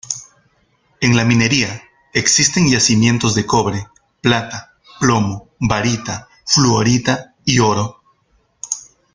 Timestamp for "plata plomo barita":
4.19-6.27